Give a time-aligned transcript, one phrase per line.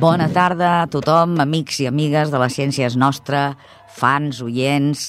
[0.00, 3.58] Bona tarda a tothom, amics i amigues de la Ciència és Nostra,
[3.92, 5.02] fans, oients,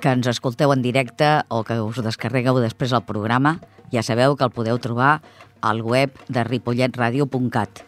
[0.00, 3.58] que ens escolteu en directe o que us descarregueu després el programa.
[3.92, 5.18] Ja sabeu que el podeu trobar
[5.60, 7.82] al web de ripolletradio.cat.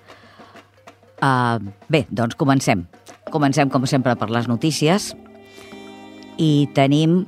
[1.25, 2.85] Uh, bé, doncs comencem.
[3.33, 5.15] Comencem, com sempre, per les notícies
[6.37, 7.23] i tenim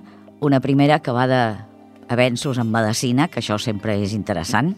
[0.44, 4.74] una primera que va d'avenços en medicina, que això sempre és interessant.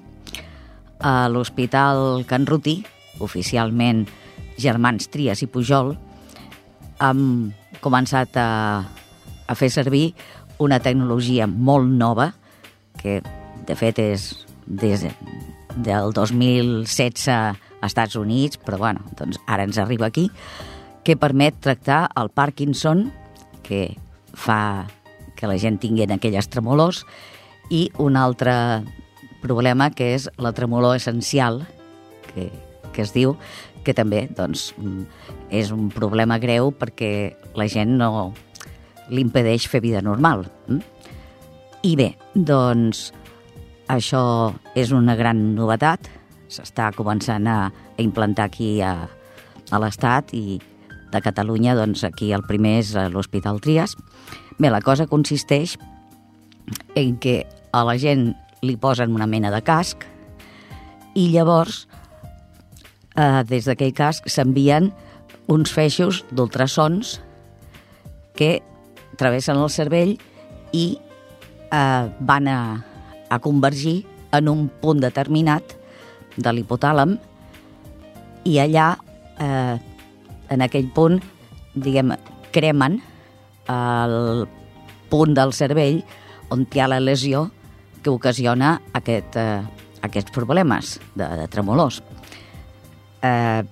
[1.02, 2.78] A l'Hospital Can Ruti,
[3.20, 4.06] oficialment
[4.60, 5.94] Germans Trias i Pujol,
[7.00, 8.50] han començat a,
[9.46, 10.10] a fer servir
[10.60, 12.30] una tecnologia molt nova,
[13.00, 13.20] que
[13.66, 14.30] de fet és
[14.66, 15.06] des
[15.76, 17.40] del 2016 a
[17.86, 20.28] Estats Units, però bueno, doncs ara ens arriba aquí,
[21.04, 23.08] que permet tractar el Parkinson,
[23.64, 23.96] que
[24.34, 24.86] fa
[25.36, 27.06] que la gent tingui aquelles tremolors,
[27.72, 28.52] i un altre
[29.40, 31.62] problema que és la tremolor essencial,
[32.28, 32.50] que,
[33.00, 33.34] que es diu,
[33.84, 34.70] que també doncs,
[35.48, 38.30] és un problema greu perquè la gent no
[39.10, 40.44] l'impedeix fer vida normal.
[40.68, 40.82] Mm?
[41.88, 43.08] I bé, doncs
[43.90, 46.10] això és una gran novetat,
[46.52, 50.60] s'està començant a, a implantar aquí a, a l'Estat i
[51.10, 53.96] de Catalunya, doncs aquí el primer és l'Hospital Trias.
[54.60, 55.78] Bé, la cosa consisteix
[56.94, 60.04] en que a la gent li posen una mena de casc
[61.18, 61.86] i llavors
[63.16, 64.90] eh, des d'aquell casc s'envien
[65.50, 67.18] uns feixos d'ultrasons
[68.38, 68.60] que
[69.18, 70.16] travessen el cervell
[70.72, 70.86] i
[71.72, 72.60] eh, van a,
[73.28, 75.76] a convergir en un punt determinat
[76.36, 77.16] de l'hipotàlam
[78.48, 78.94] i allà,
[79.38, 79.76] eh,
[80.50, 81.20] en aquell punt,
[81.74, 82.14] diguem,
[82.54, 83.00] cremen
[83.70, 84.46] el
[85.10, 86.00] punt del cervell
[86.50, 87.48] on hi ha la lesió
[88.02, 89.60] que ocasiona aquest, eh,
[90.06, 92.00] aquests problemes de, de tremolors.
[93.22, 93.62] Eh,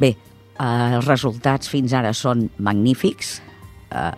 [0.00, 3.40] bé, eh, els resultats fins ara són magnífics.
[3.90, 4.12] Eh,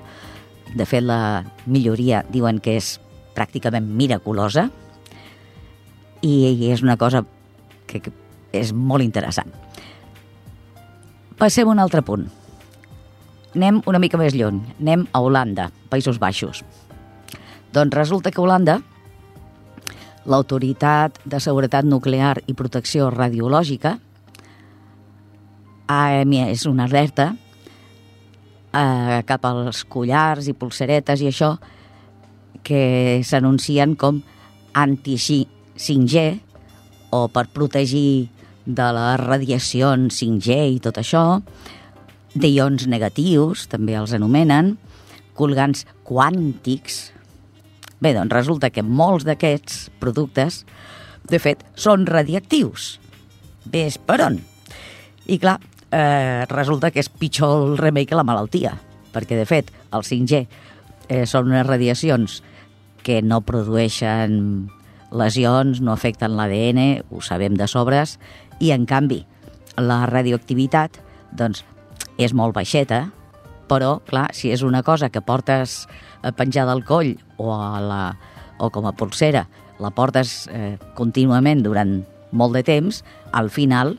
[0.75, 2.97] de fet, la milloria diuen que és
[3.35, 4.69] pràcticament miraculosa
[6.21, 7.23] i, i és una cosa
[7.87, 8.13] que, que
[8.53, 9.53] és molt interessant.
[11.39, 12.27] Passem a un altre punt.
[13.55, 14.59] Anem una mica més lluny.
[14.81, 16.65] Anem a Holanda, Països Baixos.
[17.73, 18.81] Doncs resulta que Holanda
[20.29, 23.95] l'Autoritat de Seguretat Nuclear i Protecció Radiològica
[25.89, 27.31] ha emès una alerta
[28.73, 31.55] eh, cap als collars i pulseretes i això
[32.63, 34.21] que s'anuncien com
[34.77, 36.27] anti-5G
[37.17, 38.29] o per protegir
[38.69, 41.41] de les radiacions 5G i tot això,
[42.37, 44.75] d'ions negatius, també els anomenen,
[45.39, 46.99] colgants quàntics.
[47.99, 50.63] Bé, doncs resulta que molts d'aquests productes,
[51.29, 52.97] de fet, són radiactius.
[53.69, 54.39] Ves per on?
[55.29, 55.59] I clar,
[55.91, 58.77] eh, resulta que és pitjor el remei que la malaltia,
[59.13, 60.45] perquè, de fet, el 5G
[61.09, 62.43] eh, són unes radiacions
[63.03, 64.71] que no produeixen
[65.11, 68.19] lesions, no afecten l'ADN, ho sabem de sobres,
[68.61, 69.25] i en canvi
[69.79, 70.99] la radioactivitat
[71.39, 71.65] doncs,
[72.19, 73.09] és molt baixeta,
[73.69, 75.87] però, clar, si és una cosa que portes
[76.37, 78.03] penjada al coll o, a la,
[78.59, 79.47] o com a pulsera,
[79.79, 82.03] la portes eh, contínuament durant
[82.35, 83.97] molt de temps, al final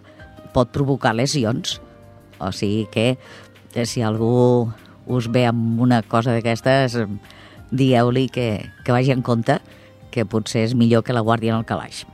[0.53, 1.79] pot provocar lesions.
[2.39, 4.69] O sigui que eh, si algú
[5.09, 6.99] us ve amb una cosa d'aquestes,
[7.71, 9.59] dieu-li que, que vagi en compte,
[10.11, 12.05] que potser és millor que la guàrdia en el calaix.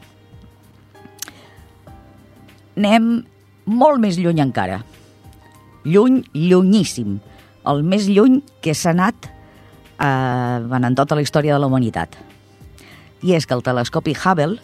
[2.75, 3.23] Anem
[3.65, 4.81] molt més lluny encara.
[5.85, 7.19] Lluny, llunyíssim.
[7.65, 9.29] El més lluny que s'ha anat
[9.99, 12.15] eh, en tota la història de la humanitat.
[13.23, 14.59] I és que el telescopi Hubble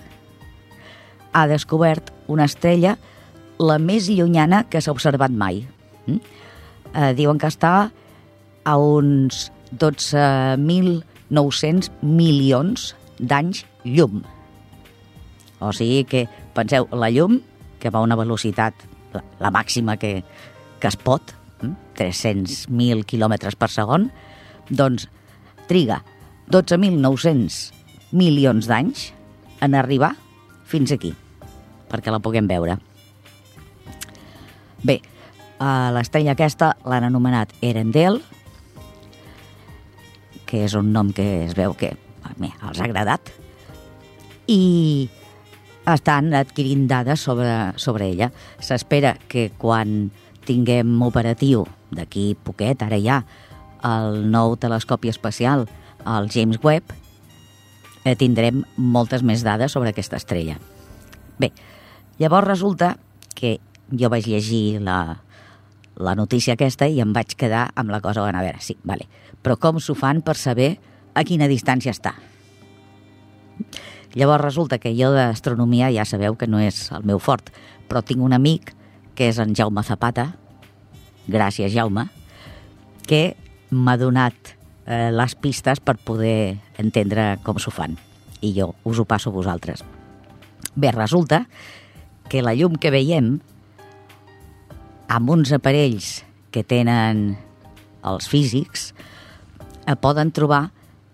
[1.31, 2.97] ha descobert una estrella
[3.62, 5.68] la més llunyana que s'ha observat mai.
[6.08, 6.19] Mm?
[6.92, 7.92] Eh, diuen que està
[8.63, 14.24] a uns 12.900 milions d'anys llum.
[15.62, 16.25] O sigui que,
[16.56, 17.42] penseu, la llum,
[17.80, 18.74] que va a una velocitat,
[19.13, 20.24] la, la màxima que,
[20.81, 21.22] que es pot,
[21.62, 24.10] 300.000 hm, quilòmetres per segon,
[24.69, 25.07] doncs
[25.69, 26.02] triga
[26.52, 27.60] 12.900
[28.12, 29.12] milions d'anys
[29.62, 30.16] en arribar
[30.68, 31.13] fins aquí,
[31.92, 32.78] perquè la puguem veure.
[34.81, 35.00] Bé,
[35.94, 38.19] l'estrella aquesta l'han anomenat Erendel,
[40.50, 41.94] que és un nom que es veu que
[42.38, 43.31] bé, els ha agradat,
[44.52, 45.08] i
[45.88, 48.31] estan adquirint dades sobre, sobre ella.
[48.60, 50.12] S'espera que quan
[50.46, 53.22] tinguem operatiu d'aquí poquet, ara ja,
[53.88, 55.68] el nou telescopi espacial,
[56.06, 56.94] el James Webb,
[58.04, 60.57] eh, tindrem moltes més dades sobre aquesta estrella.
[61.39, 61.51] Bé,
[62.19, 62.95] llavors resulta
[63.36, 63.60] que
[63.92, 65.22] jo vaig llegir la,
[65.98, 69.07] la notícia aquesta i em vaig quedar amb la cosa, bueno, a veure, sí, vale.
[69.42, 70.75] però com s'ho fan per saber
[71.18, 72.13] a quina distància està?
[74.13, 77.50] Llavors resulta que jo d'astronomia ja sabeu que no és el meu fort,
[77.88, 78.74] però tinc un amic
[79.16, 80.34] que és en Jaume Zapata,
[81.27, 82.07] gràcies Jaume,
[83.07, 83.36] que
[83.71, 84.35] m'ha donat
[84.85, 87.95] eh, les pistes per poder entendre com s'ho fan.
[88.41, 89.83] I jo us ho passo a vosaltres.
[90.75, 91.45] Bé, resulta
[92.29, 93.39] que la llum que veiem
[95.12, 96.21] amb uns aparells
[96.51, 97.35] que tenen
[98.07, 98.91] els físics
[99.88, 100.69] eh, poden trobar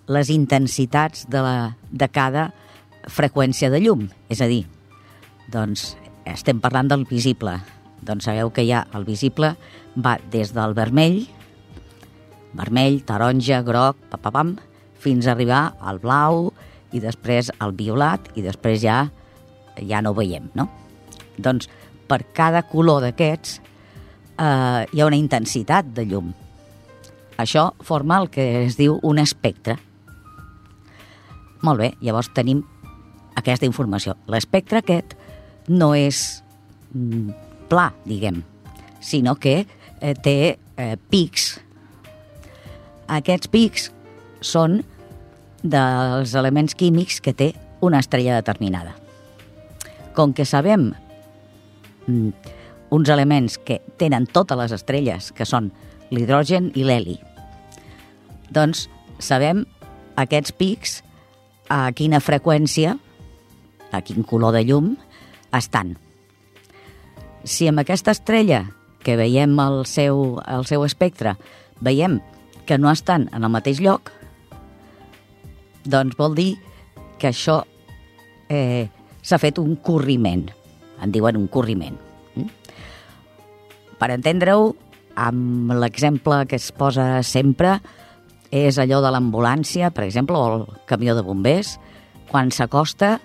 [0.07, 1.55] les intensitats de, la,
[1.91, 2.51] de cada
[3.11, 4.07] freqüència de llum.
[4.31, 4.63] És a dir,
[5.51, 5.95] doncs
[6.27, 7.57] estem parlant del visible.
[8.05, 9.55] Doncs sabeu que ja el visible
[9.97, 11.25] va des del vermell,
[12.55, 14.55] vermell, taronja, groc, papapam,
[14.99, 16.51] fins a arribar al blau
[16.95, 19.07] i després al violat i després ja
[19.85, 20.67] ja no ho veiem, no?
[21.37, 21.69] Doncs
[22.09, 26.31] per cada color d'aquests eh, hi ha una intensitat de llum.
[27.37, 29.77] Això forma el que es diu un espectre.
[31.61, 32.63] Molt bé, llavors tenim
[33.37, 34.15] aquesta informació.
[34.31, 35.13] L'espectre aquest
[35.69, 36.41] no és
[36.93, 37.29] mm,
[37.69, 38.41] pla, diguem,
[39.03, 41.57] sinó que eh, té eh, pics.
[43.07, 43.89] Aquests pics
[44.43, 44.81] són
[45.63, 48.95] dels elements químics que té una estrella determinada.
[50.17, 50.91] Com que sabem
[52.07, 52.29] mm,
[52.91, 55.71] uns elements que tenen totes les estrelles, que són
[56.11, 57.17] l'hidrogen i l'heli,
[58.53, 58.87] doncs
[59.19, 59.65] sabem
[60.17, 61.01] aquests pics
[61.69, 62.95] a quina freqüència
[63.91, 64.95] a quin color de llum
[65.55, 65.95] estan.
[67.43, 68.65] Si amb aquesta estrella
[69.03, 71.37] que veiem el seu, el seu espectre
[71.83, 72.19] veiem
[72.67, 74.11] que no estan en el mateix lloc,
[75.87, 76.51] doncs vol dir
[77.17, 77.61] que això
[78.51, 78.87] eh,
[79.23, 80.45] s'ha fet un corriment.
[81.01, 81.97] En diuen un corriment.
[82.35, 82.49] Mm?
[83.97, 84.73] Per entendre-ho,
[85.17, 87.79] amb l'exemple que es posa sempre
[88.53, 91.75] és allò de l'ambulància, per exemple, o el camió de bombers,
[92.29, 93.17] quan s'acosta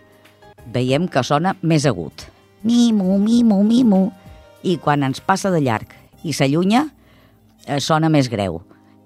[0.72, 2.26] veiem que sona més agut.
[2.62, 4.02] Mimo, mimo, mimo.
[4.62, 5.90] I quan ens passa de llarg
[6.22, 6.86] i s'allunya,
[7.66, 8.62] eh, sona més greu.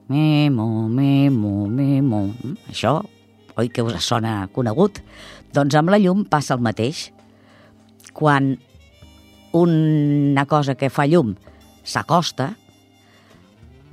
[0.08, 1.66] Mimo, mimo.
[1.74, 3.00] Mm, això,
[3.58, 5.00] oi que us sona conegut?
[5.54, 7.08] Doncs amb la llum passa el mateix.
[8.14, 8.54] Quan
[9.56, 11.34] una cosa que fa llum
[11.82, 12.52] s'acosta,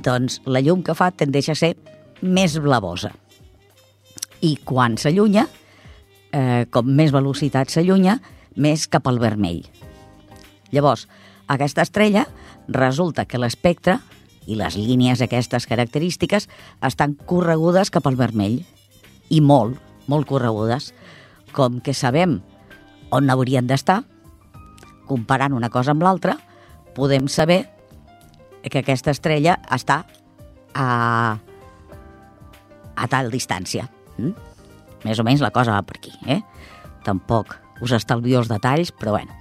[0.03, 1.73] doncs la llum que fa tendeix a ser
[2.21, 3.13] més blavosa.
[4.43, 5.47] I quan s'allunya,
[6.31, 8.19] eh, com més velocitat s'allunya,
[8.55, 9.63] més cap al vermell.
[10.71, 11.07] Llavors,
[11.47, 12.27] aquesta estrella
[12.67, 13.99] resulta que l'espectre
[14.47, 16.49] i les línies aquestes característiques
[16.83, 18.61] estan corregudes cap al vermell
[19.29, 20.91] i molt, molt corregudes,
[21.53, 22.39] com que sabem
[23.13, 24.01] on haurien d'estar,
[25.07, 26.37] comparant una cosa amb l'altra,
[26.95, 27.63] podem saber
[28.63, 30.03] que aquesta estrella està
[30.73, 30.87] a,
[32.95, 33.87] a tal distància.
[34.17, 34.33] Mm?
[35.03, 36.39] Més o menys la cosa va per aquí, eh?
[37.03, 39.35] Tampoc us estalvio els detalls, però bueno.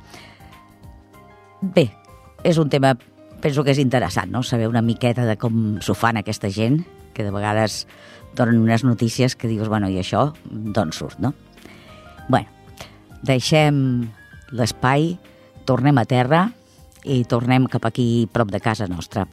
[1.63, 1.87] Bé,
[2.43, 2.97] és un tema,
[3.43, 7.27] penso que és interessant, no?, saber una miqueta de com s'ho fan aquesta gent, que
[7.27, 7.87] de vegades
[8.39, 11.35] donen unes notícies que dius, bueno, i això d'on surt, no?
[12.31, 12.49] Bueno,
[13.27, 14.09] deixem
[14.55, 15.17] l'espai,
[15.69, 16.47] tornem a terra
[17.05, 19.27] i tornem cap aquí prop de casa nostra.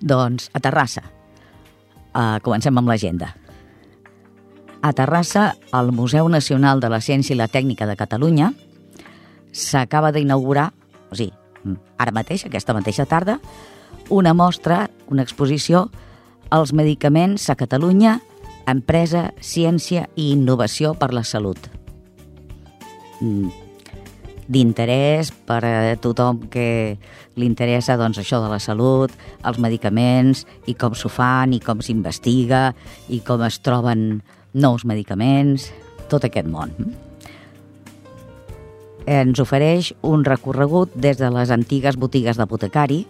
[0.00, 1.02] Doncs a Terrassa.
[2.14, 3.34] Uh, comencem amb l'agenda.
[4.82, 8.52] A Terrassa, al Museu Nacional de la Ciència i la Tècnica de Catalunya,
[9.52, 10.70] s'acaba d'inaugurar,
[11.10, 11.34] o sigui,
[11.98, 13.38] ara mateix, aquesta mateixa tarda,
[14.08, 15.88] una mostra, una exposició,
[16.54, 18.18] els medicaments a Catalunya,
[18.68, 21.68] empresa, ciència i innovació per la salut.
[23.20, 23.50] Mm,
[24.48, 26.98] d'interès per a tothom que
[27.38, 29.12] li interessa doncs, això de la salut,
[29.44, 32.72] els medicaments, i com s'ho fan, i com s'investiga,
[33.08, 34.22] i com es troben
[34.54, 35.68] nous medicaments,
[36.08, 36.74] tot aquest món.
[39.08, 43.06] Ens ofereix un recorregut des de les antigues botigues d'apotecari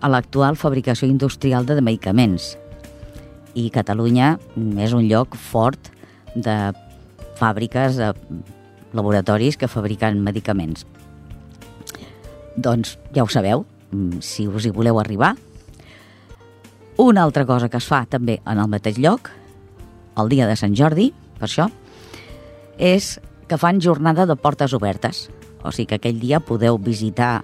[0.00, 2.54] a l'actual fabricació industrial de medicaments.
[3.52, 4.38] I Catalunya
[4.80, 5.90] és un lloc fort
[6.32, 6.56] de
[7.36, 8.14] fàbriques, de
[8.96, 10.86] laboratoris que fabriquen medicaments.
[12.56, 13.66] Doncs ja ho sabeu,
[14.24, 15.34] si us hi voleu arribar.
[16.96, 19.28] Una altra cosa que es fa també en el mateix lloc
[20.18, 21.68] el dia de Sant Jordi, per això,
[22.78, 23.18] és
[23.48, 25.28] que fan jornada de portes obertes.
[25.64, 27.42] O sigui que aquell dia podeu visitar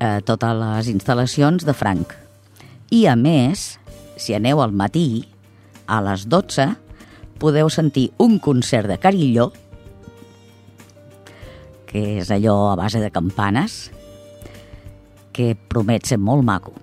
[0.00, 2.12] eh, totes les instal·lacions de Franc.
[2.92, 3.78] I a més,
[4.20, 5.24] si aneu al matí,
[5.86, 6.68] a les 12,
[7.38, 9.50] podeu sentir un concert de Carilló,
[11.86, 13.86] que és allò a base de campanes,
[15.32, 16.74] que promet ser molt maco.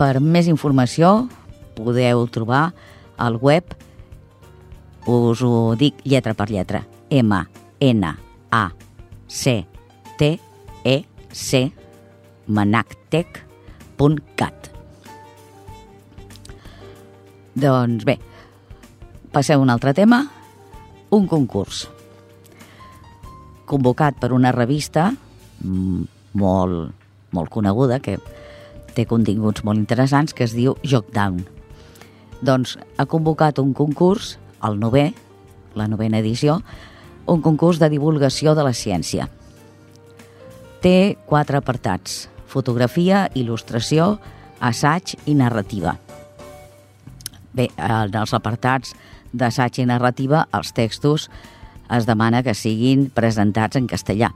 [0.00, 1.28] Per més informació
[1.76, 2.72] podeu trobar
[3.20, 3.76] al web,
[5.06, 7.46] us ho dic lletra per lletra, M,
[7.80, 8.16] N,
[8.50, 8.72] A,
[9.26, 9.66] C,
[10.18, 10.40] T,
[10.84, 11.72] E, C,
[12.46, 13.38] manactec.cat.
[17.54, 18.18] Doncs bé,
[19.32, 20.24] passeu a un altre tema,
[21.12, 21.88] un concurs
[23.72, 25.10] convocat per una revista
[25.64, 26.04] mm,
[26.36, 26.92] molt,
[27.32, 28.18] molt coneguda que
[28.92, 31.40] té continguts molt interessants que es diu Jockdown.
[32.44, 35.10] Doncs ha convocat un concurs, el novè,
[35.74, 36.60] la novena edició,
[37.26, 39.28] un concurs de divulgació de la ciència.
[40.82, 44.16] Té quatre apartats, fotografia, il·lustració,
[44.60, 45.96] assaig i narrativa.
[47.52, 48.94] Bé, en els apartats
[49.32, 51.28] d'assaig i narrativa, els textos
[51.92, 54.32] es demana que siguin presentats en castellà.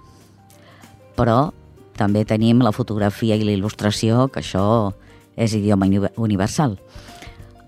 [1.17, 1.53] Però
[1.97, 4.93] també tenim la fotografia i la il·lustració, que això
[5.37, 6.77] és idioma universal.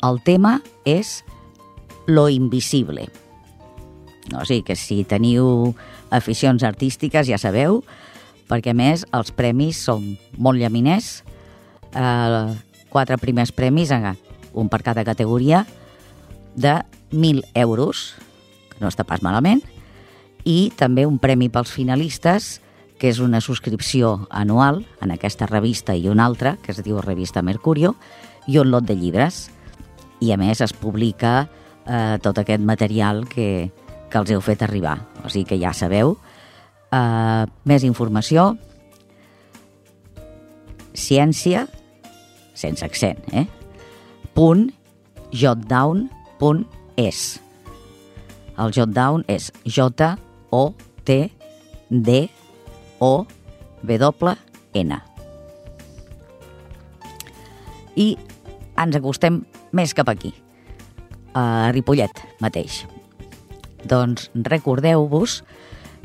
[0.04, 1.22] El tema és
[2.08, 3.10] lo invisible.
[4.32, 5.76] O sigui que si teniu
[6.10, 7.82] aficions artístiques ja sabeu,
[8.48, 11.22] perquè més els premis són molt llaminers,
[11.92, 12.48] eh,
[12.88, 13.92] quatre primers premis,
[14.54, 15.66] un per cada categoria,
[16.56, 16.80] de
[17.12, 18.16] 1.000 euros,
[18.72, 19.62] que no està pas malament,
[20.48, 22.62] i també un premi pels finalistes,
[22.98, 27.42] que és una subscripció anual en aquesta revista i una altra, que es diu Revista
[27.42, 27.94] Mercurio,
[28.48, 29.50] i un lot de llibres.
[30.24, 31.50] I a més es publica
[31.88, 33.70] eh, tot aquest material que,
[34.10, 34.98] que els heu fet arribar.
[35.24, 36.16] O sigui que ja sabeu.
[36.92, 38.56] Eh, més informació.
[40.98, 41.66] Ciència,
[42.58, 43.46] sense accent, eh?
[44.34, 44.70] punt
[45.34, 47.20] jotdown.es.
[48.58, 50.12] El jotdown és J-O-T-D-O-W-N.
[57.98, 58.16] I
[58.78, 59.40] ens acostem
[59.74, 60.32] més cap aquí,
[61.38, 62.82] a Ripollet mateix.
[63.86, 65.42] Doncs recordeu-vos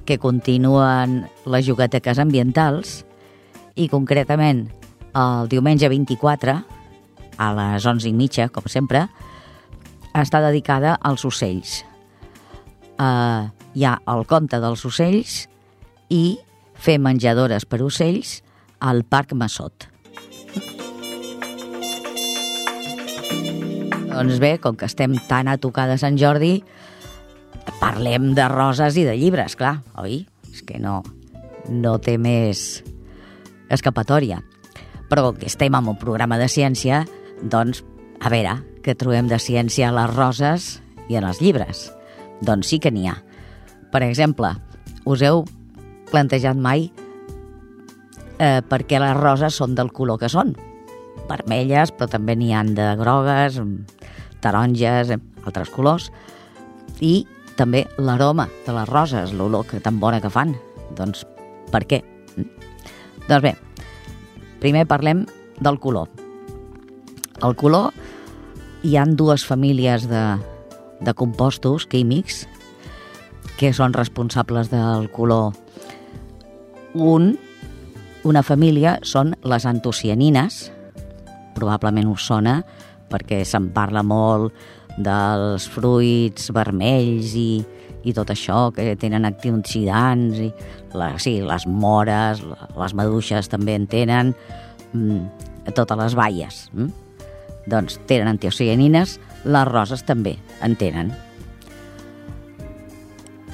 [0.06, 3.02] que continuen les jugateques ambientals
[3.80, 4.68] i concretament
[5.18, 6.58] el diumenge 24
[7.38, 9.08] a les 11 i mitja, com sempre,
[10.14, 11.82] està dedicada als ocells.
[12.94, 15.48] Uh, hi ha el conte dels ocells
[16.14, 16.38] i
[16.78, 18.42] fer menjadores per ocells
[18.84, 19.90] al Parc Massot.
[24.14, 26.60] Doncs bé, com que estem tan a tocar de Sant Jordi,
[27.80, 30.22] parlem de roses i de llibres, clar, oi?
[30.54, 31.02] És que no,
[31.70, 32.84] no té més
[33.74, 34.42] escapatòria.
[35.10, 37.04] Però com que estem en un programa de ciència,
[37.42, 37.82] doncs,
[38.22, 40.70] a veure, què trobem de ciència a les roses
[41.10, 41.88] i en els llibres?
[42.46, 43.18] Doncs sí que n'hi ha.
[43.92, 44.54] Per exemple,
[45.10, 45.44] us heu
[46.12, 46.92] plantejat mai
[48.38, 50.54] eh, per què les roses són del color que són?
[51.30, 53.60] Vermelles, però també n'hi han de grogues,
[54.44, 55.14] taronges,
[55.48, 56.10] altres colors.
[57.02, 57.24] I
[57.58, 60.56] també l'aroma de les roses, l'olor que tan bona que fan.
[60.98, 61.26] Doncs
[61.72, 62.04] per què?
[63.28, 63.54] Doncs bé,
[64.62, 65.26] primer parlem
[65.64, 66.10] del color.
[67.44, 67.92] El color,
[68.84, 70.24] hi han dues famílies de,
[71.04, 72.44] de compostos químics
[73.60, 75.54] que són responsables del color.
[76.94, 77.34] Un,
[78.28, 80.70] una família són les antocianines,
[81.56, 82.62] probablement us sona
[83.14, 84.54] perquè se'n parla molt
[84.98, 87.64] dels fruits vermells i,
[88.04, 90.50] i tot això, que tenen antioxidants, i
[90.98, 92.44] la, sí, les mores,
[92.78, 94.34] les maduixes també en tenen,
[94.94, 96.64] mm, totes les baies.
[96.74, 96.92] Mm?
[97.72, 101.14] Doncs tenen antocianines, les roses també en tenen.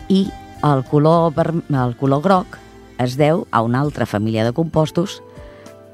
[0.10, 0.26] I
[0.66, 2.58] el color, el color groc
[3.00, 5.22] es deu a una altra família de compostos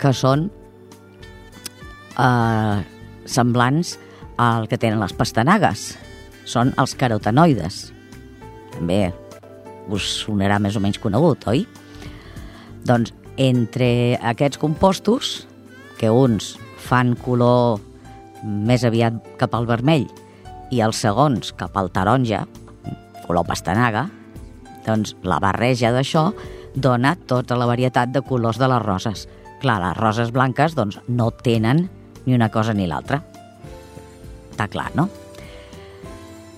[0.02, 0.48] que són
[2.18, 2.80] eh,
[3.26, 3.96] semblants
[4.38, 5.94] al que tenen les pastanagues.
[6.46, 7.90] Són els carotenoides.
[8.76, 9.10] També
[9.94, 11.66] us sonarà més o menys conegut, oi?
[12.86, 15.46] Doncs entre aquests compostos,
[16.00, 16.56] que uns
[16.86, 17.80] fan color
[18.44, 20.06] més aviat cap al vermell
[20.74, 22.44] i els segons cap al taronja,
[23.26, 24.06] color pastanaga,
[24.86, 26.30] doncs la barreja d'això
[26.76, 29.26] dona tota la varietat de colors de les roses.
[29.62, 31.88] Clar, les roses blanques doncs, no tenen
[32.26, 33.22] ni una cosa ni l'altra.
[34.52, 35.10] Està clar, no?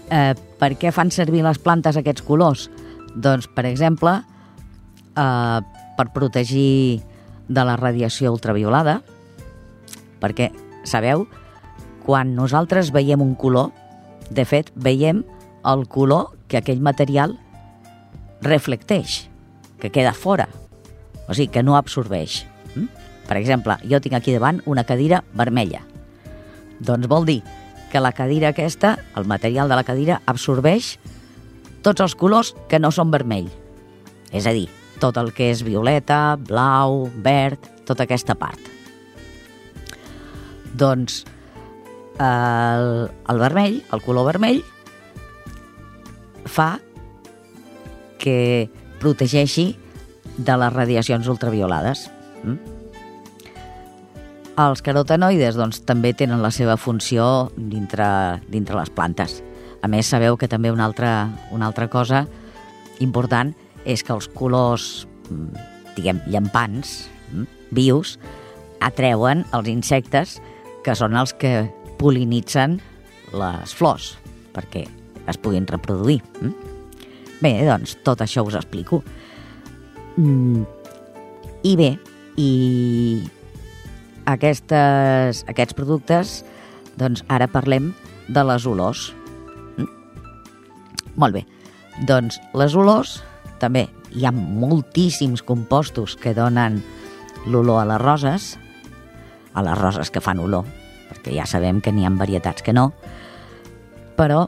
[0.09, 2.67] Eh, per què fan servir les plantes aquests colors?
[3.15, 4.13] Doncs, per exemple,
[5.17, 5.59] eh,
[5.97, 7.01] per protegir
[7.47, 9.01] de la radiació ultraviolada,
[10.21, 10.51] perquè,
[10.83, 11.27] sabeu,
[12.05, 13.73] quan nosaltres veiem un color,
[14.29, 15.23] de fet, veiem
[15.67, 17.37] el color que aquell material
[18.41, 19.27] reflecteix.
[19.77, 20.47] que queda fora,
[21.27, 22.47] o sigui, que no absorbeix.
[23.27, 25.83] Per exemple, jo tinc aquí davant una cadira vermella.
[26.79, 27.41] Doncs vol dir
[27.91, 30.95] que la cadira aquesta, el material de la cadira, absorbeix
[31.83, 33.49] tots els colors que no són vermell.
[34.35, 34.67] És a dir,
[34.99, 38.59] tot el que és violeta, blau, verd, tota aquesta part.
[40.77, 41.23] Doncs
[42.19, 44.63] el, el vermell, el color vermell,
[46.47, 46.77] fa
[48.21, 48.69] que
[49.01, 49.69] protegeixi
[50.37, 52.07] de les radiacions ultraviolades.
[52.43, 52.76] Mm?
[54.57, 58.07] Els carotenoides doncs, també tenen la seva funció dintre,
[58.49, 59.41] dintre les plantes.
[59.85, 62.23] A més, sabeu que també una altra, una altra cosa
[62.99, 63.53] important
[63.85, 68.17] és que els colors, mm, diguem, llampants, mm, vius,
[68.81, 70.41] atreuen els insectes
[70.83, 72.81] que són els que polinitzen
[73.33, 74.17] les flors
[74.53, 74.87] perquè
[75.27, 76.21] es puguin reproduir.
[76.41, 76.53] Mm?
[77.41, 79.03] Bé, doncs, tot això us explico.
[81.63, 81.99] I bé,
[82.37, 83.21] i
[84.27, 86.41] aquestes, aquests productes,
[86.99, 87.93] doncs ara parlem
[88.27, 89.07] de les olors.
[89.77, 89.87] Mm?
[91.15, 91.45] Molt bé,
[92.09, 93.21] doncs les olors,
[93.61, 96.81] també hi ha moltíssims compostos que donen
[97.47, 98.49] l'olor a les roses,
[99.53, 100.67] a les roses que fan olor,
[101.09, 102.91] perquè ja sabem que n'hi ha varietats que no,
[104.17, 104.47] però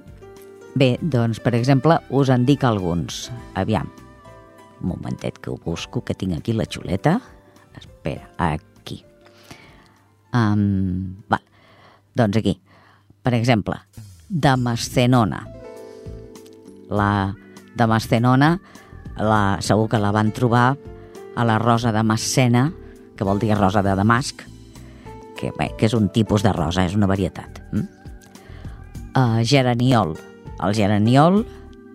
[0.76, 3.28] bé, doncs, per exemple, us en dic alguns.
[3.60, 3.90] Aviam,
[4.80, 7.20] un momentet que ho busco, que tinc aquí la xuleta.
[7.78, 8.69] Espera, aquí.
[10.34, 11.40] Um, va,
[12.16, 12.56] doncs aquí.
[13.24, 13.78] Per exemple,
[14.30, 15.42] Damascenona.
[16.90, 17.12] La
[17.76, 18.54] Damascenona,
[19.18, 20.74] la, segur que la van trobar
[21.36, 22.70] a la rosa de Massena,
[23.16, 24.44] que vol dir rosa de Damasc,
[25.40, 27.62] que, bé, que és un tipus de rosa, és una varietat.
[27.72, 27.88] Mm?
[29.16, 30.16] Uh, geraniol.
[30.60, 31.44] El geraniol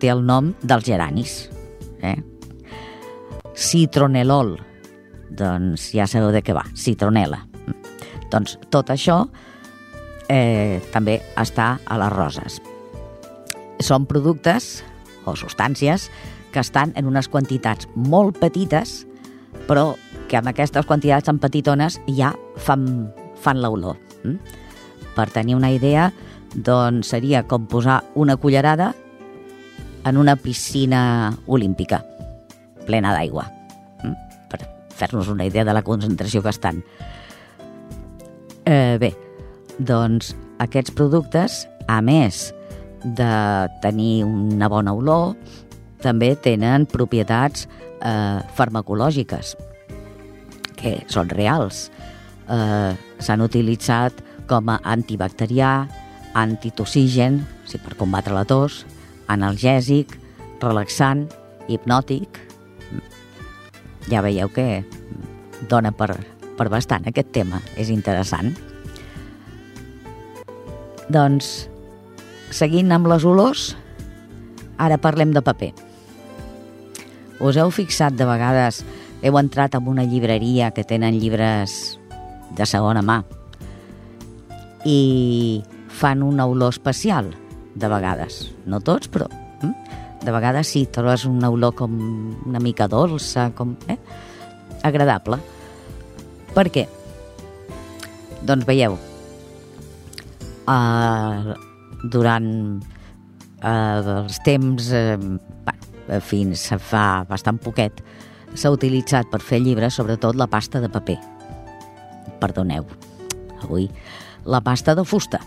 [0.01, 1.35] té el nom dels geranis.
[2.01, 2.17] Eh?
[3.55, 4.55] Citronelol.
[5.35, 7.43] Doncs ja sabeu de què va, citronela.
[7.65, 7.94] Mm.
[8.35, 9.21] Doncs tot això
[10.27, 12.59] eh, també està a les roses.
[13.79, 14.83] Són productes
[15.25, 16.09] o substàncies
[16.51, 19.03] que estan en unes quantitats molt petites,
[19.69, 19.93] però
[20.27, 23.99] que amb aquestes quantitats tan petitones ja fan fan l'olor.
[24.23, 24.37] Mm?
[25.15, 26.09] Per tenir una idea,
[26.55, 28.93] doncs seria com posar una cullerada
[30.05, 32.01] en una piscina olímpica,
[32.85, 33.47] plena d'aigua,
[34.03, 34.15] mm?
[34.51, 34.61] per
[34.95, 36.83] fer-nos una idea de la concentració que estan.
[38.65, 39.11] Eh, bé,
[39.77, 42.49] doncs aquests productes, a més
[43.05, 43.31] de
[43.83, 45.35] tenir una bona olor,
[46.01, 47.67] també tenen propietats
[48.01, 49.53] eh, farmacològiques,
[50.75, 51.89] que són reals
[52.49, 55.85] eh, s'han utilitzat com a antibacterià,
[56.37, 58.83] antitoxigen, o sigui, per combatre la tos,
[59.31, 60.17] analgèsic,
[60.61, 61.25] relaxant,
[61.71, 62.41] hipnòtic.
[64.09, 64.83] Ja veieu que
[65.69, 66.13] dona per,
[66.57, 68.53] per bastant aquest tema, és interessant.
[71.11, 71.67] Doncs,
[72.55, 73.73] seguint amb les olors,
[74.77, 75.71] ara parlem de paper.
[77.43, 78.83] Us heu fixat de vegades,
[79.21, 81.97] heu entrat en una llibreria que tenen llibres
[82.55, 83.21] de segona mà
[84.85, 87.33] i fan una olor especial,
[87.75, 88.53] de vegades.
[88.65, 89.27] No tots, però
[89.61, 89.73] hm?
[90.23, 91.95] de vegades sí, trobes una olor com
[92.45, 93.97] una mica dolça, com, eh?
[94.83, 95.39] agradable.
[96.55, 96.85] Per què?
[98.45, 98.95] Doncs veieu,
[100.69, 101.53] uh,
[102.13, 102.49] durant
[103.59, 108.03] uh, els temps, uh, fins fa bastant poquet,
[108.55, 111.17] s'ha utilitzat per fer llibres sobretot la pasta de paper
[112.39, 112.85] perdoneu,
[113.63, 113.89] avui,
[114.45, 115.39] la pasta de fusta.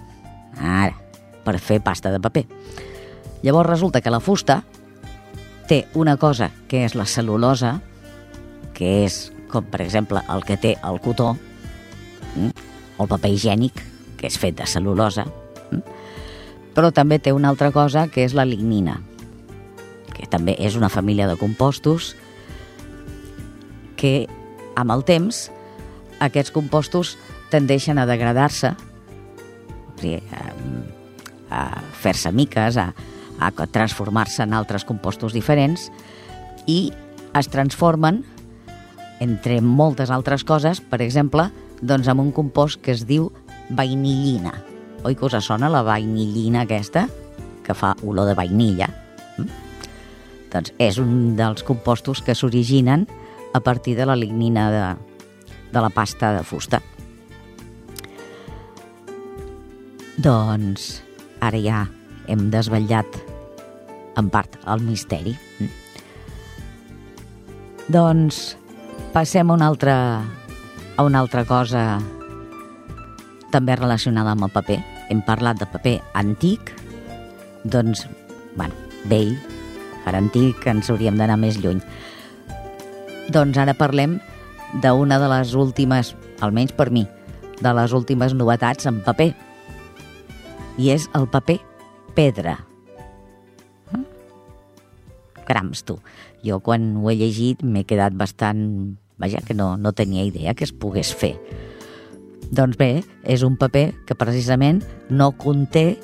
[0.58, 0.96] Ara,
[1.44, 2.46] per fer pasta de paper.
[3.42, 4.62] Llavors resulta que la fusta
[5.68, 7.78] té una cosa que és la cel·lulosa,
[8.74, 11.34] que és com per exemple el que té el cotó,
[12.34, 12.50] mm,
[12.98, 13.82] o el paper higiènic,
[14.18, 15.26] que és fet de cel·lulosa,
[15.70, 15.82] mm,
[16.74, 19.00] però també té una altra cosa que és la lignina,
[20.14, 22.14] que també és una família de compostos
[23.96, 24.28] que
[24.76, 25.50] amb el temps
[26.20, 27.16] aquests compostos
[27.50, 28.74] tendeixen a degradar-se,
[31.50, 31.62] a,
[31.98, 32.92] fer-se miques, a,
[33.38, 35.88] a transformar-se en altres compostos diferents
[36.66, 36.92] i
[37.38, 38.22] es transformen,
[39.20, 41.48] entre moltes altres coses, per exemple,
[41.82, 43.30] doncs amb un compost que es diu
[43.70, 44.54] vainillina.
[45.06, 47.06] Oi que us sona la vainillina aquesta?
[47.64, 48.88] Que fa olor de vainilla.
[49.38, 49.48] Mm?
[50.52, 53.06] Doncs és un dels compostos que s'originen
[53.54, 54.84] a partir de la lignina de,
[55.72, 56.80] de la pasta de fusta.
[60.18, 61.02] Doncs
[61.40, 61.84] ara ja
[62.26, 63.20] hem desvetllat
[64.18, 65.36] en part el misteri.
[67.88, 68.56] Doncs
[69.12, 69.96] passem a una altra,
[70.96, 71.98] a una altra cosa
[73.52, 74.78] també relacionada amb el paper.
[75.08, 76.72] Hem parlat de paper antic,
[77.64, 78.04] doncs,
[78.56, 78.76] bueno,
[79.08, 79.34] vell,
[80.04, 81.80] per antic ens hauríem d'anar més lluny.
[83.32, 84.18] Doncs ara parlem
[84.82, 87.06] d'una de les últimes, almenys per mi,
[87.60, 89.32] de les últimes novetats en paper.
[90.78, 91.58] I és el paper
[92.14, 92.58] pedra.
[93.92, 94.02] Eh?
[95.48, 95.98] Crams, tu.
[96.44, 98.96] Jo quan ho he llegit m'he quedat bastant...
[99.18, 101.32] Vaja, que no, no tenia idea que es pogués fer.
[102.54, 104.78] Doncs bé, és un paper que precisament
[105.10, 105.98] no conté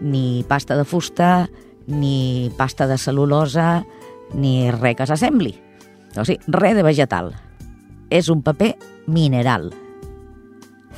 [0.00, 1.48] ni pasta de fusta,
[1.88, 3.82] ni pasta de cel·lulosa,
[4.38, 5.56] ni res que s'assembli.
[6.14, 7.32] O sigui, res de vegetal.
[8.14, 8.76] És un paper
[9.10, 9.72] mineral,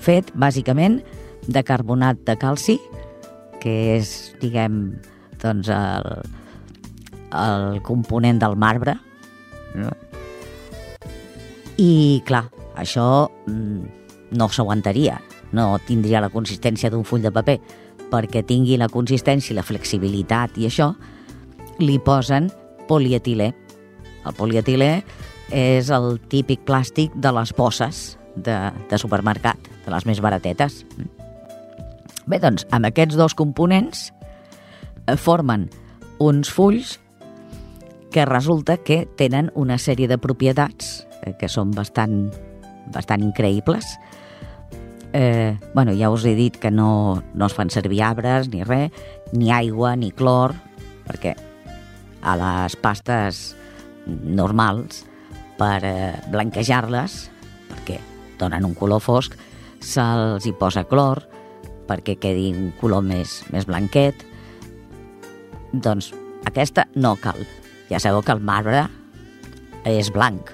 [0.01, 1.01] fet bàsicament
[1.49, 2.77] de carbonat de calci,
[3.61, 4.83] que és, diguem,
[5.43, 6.13] doncs el,
[7.33, 8.97] el component del marbre.
[9.75, 9.91] No?
[11.81, 12.45] I, clar,
[12.77, 15.21] això mm, no s'aguantaria,
[15.57, 17.57] no tindria la consistència d'un full de paper,
[18.11, 20.91] perquè tingui la consistència i la flexibilitat i això,
[21.81, 22.51] li posen
[22.91, 23.49] polietilè.
[24.27, 24.91] El polietilè
[25.57, 28.03] és el típic plàstic de les bosses
[28.37, 28.57] de,
[28.91, 30.83] de supermercat, de les més baratetes.
[32.31, 34.11] Bé, doncs, amb aquests dos components
[35.07, 35.69] eh, formen
[36.21, 36.99] uns fulls
[38.11, 42.31] que resulta que tenen una sèrie de propietats eh, que són bastant,
[42.93, 43.87] bastant increïbles.
[45.13, 48.91] Eh, bueno, ja us he dit que no, no es fan servir arbres ni res,
[49.33, 50.55] ni aigua, ni clor,
[51.07, 51.37] perquè
[52.23, 53.43] a les pastes
[54.07, 55.05] normals,
[55.61, 57.21] per eh, blanquejar-les,
[57.71, 58.01] perquè
[58.41, 59.37] donen un color fosc,
[59.81, 61.25] se'ls hi posa clor
[61.91, 64.23] perquè quedi un color més, més blanquet.
[65.75, 66.13] Doncs
[66.47, 67.43] aquesta no cal.
[67.91, 68.87] Ja sabeu que el marbre
[69.89, 70.53] és blanc.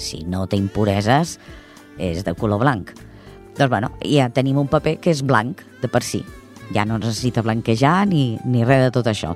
[0.00, 1.38] Si no té impureses,
[2.00, 2.90] és de color blanc.
[3.54, 6.24] Doncs, bueno, ja tenim un paper que és blanc de per si.
[6.74, 9.34] Ja no necessita blanquejar ni, ni res de tot això.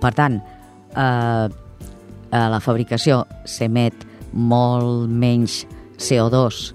[0.00, 0.40] Per tant,
[0.96, 1.46] eh,
[2.30, 5.62] a la fabricació s'emet molt menys
[5.98, 6.74] CO2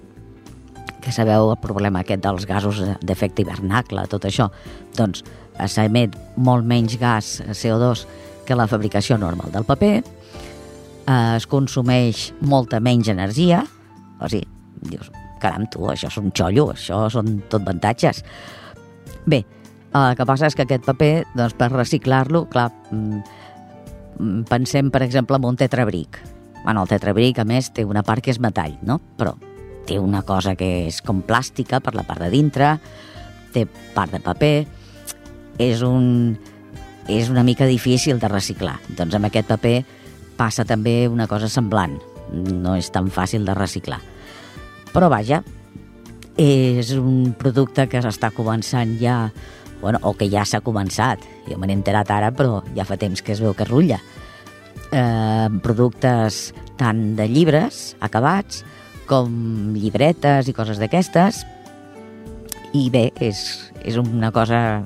[1.03, 4.47] que sabeu el problema aquest dels gasos d'efecte hivernacle, tot això,
[4.95, 5.25] doncs
[5.67, 8.05] s'emet molt menys gas CO2
[8.47, 9.95] que la fabricació normal del paper,
[11.07, 13.63] eh, es consumeix molta menys energia,
[14.19, 14.47] o sigui,
[14.89, 15.11] dius,
[15.43, 18.23] caram, tu, això és un xollo, això són tot avantatges.
[19.25, 19.43] Bé,
[19.93, 25.37] el que passa és que aquest paper, doncs, per reciclar-lo, clar, mm, pensem, per exemple,
[25.37, 26.19] en un tetrabric.
[26.63, 28.99] Bueno, el tetrabric, a més, té una part que és metall, no?
[29.17, 29.35] Però
[29.85, 32.77] té una cosa que és com plàstica per la part de dintre,
[33.53, 34.55] té part de paper,
[35.59, 36.37] és, un,
[37.07, 38.77] és una mica difícil de reciclar.
[38.97, 39.77] Doncs amb aquest paper
[40.37, 41.97] passa també una cosa semblant,
[42.33, 43.99] no és tan fàcil de reciclar.
[44.93, 45.41] Però vaja,
[46.37, 49.31] és un producte que s'està començant ja,
[49.81, 53.21] bueno, o que ja s'ha començat, jo me n'he enterat ara, però ja fa temps
[53.21, 53.99] que es veu que rutlla.
[54.93, 58.63] Eh, productes tant de llibres acabats,
[59.09, 61.43] com llibretes i coses d'aquestes.
[62.73, 63.43] I bé, és,
[63.85, 64.83] és una cosa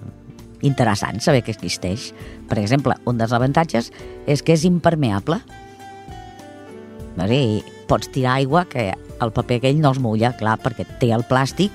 [0.66, 2.12] interessant saber que existeix.
[2.50, 3.92] Per exemple, un dels avantatges
[4.26, 5.40] és que és impermeable.
[7.18, 7.42] No sé,
[7.90, 11.74] pots tirar aigua que el paper aquell no es mulla, clar, perquè té el plàstic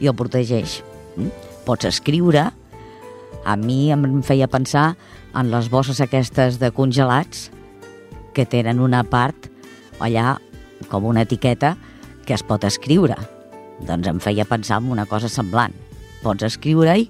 [0.00, 0.80] i el protegeix.
[1.16, 1.30] Mm?
[1.66, 2.50] Pots escriure.
[3.44, 4.94] A mi em feia pensar
[5.36, 7.48] en les bosses aquestes de congelats
[8.36, 9.48] que tenen una part
[10.00, 10.38] allà
[10.90, 11.76] com una etiqueta
[12.26, 13.16] que es pot escriure.
[13.88, 15.72] Doncs em feia pensar en una cosa semblant.
[16.20, 17.08] Pots escriure-hi,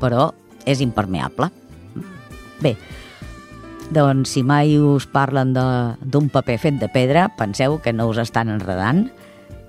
[0.00, 0.30] però
[0.68, 1.50] és impermeable.
[2.60, 2.74] Bé,
[3.94, 8.50] doncs si mai us parlen d'un paper fet de pedra, penseu que no us estan
[8.52, 9.06] enredant,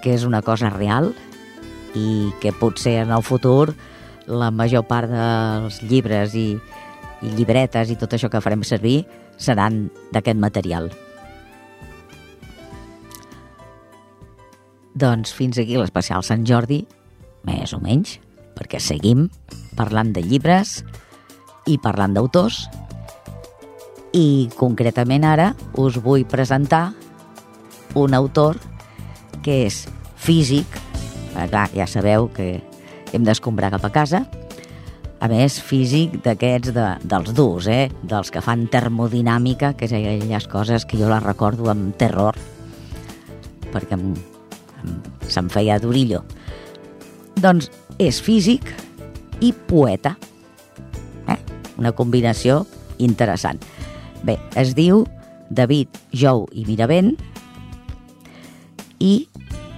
[0.04, 1.14] que és una cosa real
[1.96, 3.74] i que potser en el futur
[4.28, 6.54] la major part dels llibres i,
[7.24, 9.02] i llibretes i tot això que farem servir
[9.40, 10.92] seran d'aquest material.
[15.00, 16.84] Doncs fins aquí l'especial Sant Jordi,
[17.48, 18.18] més o menys,
[18.60, 19.28] perquè seguim
[19.80, 20.82] parlant de llibres
[21.70, 22.66] i parlant d'autors
[24.16, 26.90] i concretament ara us vull presentar
[27.98, 28.58] un autor
[29.46, 29.86] que és
[30.20, 30.68] físic,
[31.36, 32.60] eh, clar, ja sabeu que
[33.14, 34.26] hem d'escombrar cap a casa,
[35.20, 37.90] a més, físic d'aquests de, dels durs, eh?
[38.08, 42.38] dels que fan termodinàmica, que és aquelles coses que jo les recordo amb terror,
[43.74, 44.14] perquè em,
[45.28, 46.24] se'm feia d'orillo.
[47.40, 47.70] Doncs
[48.00, 48.72] és físic
[49.44, 50.16] i poeta.
[51.28, 51.38] Eh?
[51.78, 52.64] Una combinació
[52.98, 53.60] interessant.
[54.24, 55.04] Bé, es diu
[55.50, 57.14] David Jou i Miravent,
[59.00, 59.28] i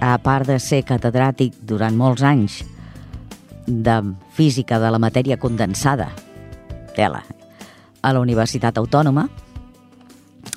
[0.02, 2.62] a part de ser catedràtic durant molts anys
[3.66, 4.00] de
[4.34, 6.08] física de la matèria condensada,
[6.96, 7.22] tela,
[8.02, 9.28] a la Universitat Autònoma,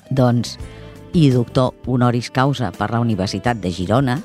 [0.09, 0.57] doncs,
[1.13, 4.17] i doctor honoris causa per la Universitat de Girona,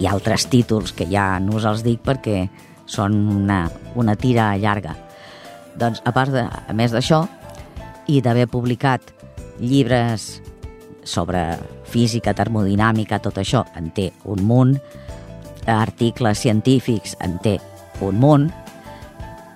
[0.00, 2.48] i altres títols que ja no us els dic perquè
[2.86, 4.96] són una, una tira llarga.
[5.78, 7.24] Doncs, a part de, a més d'això,
[8.06, 9.14] i d'haver publicat
[9.60, 10.42] llibres
[11.04, 11.40] sobre
[11.88, 14.74] física, termodinàmica, tot això en té un munt,
[15.66, 17.56] articles científics en té
[18.04, 18.50] un munt,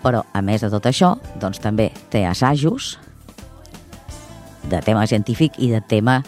[0.03, 2.97] però a més de tot això, doncs també té assajos
[4.69, 6.21] de tema científic i de tema,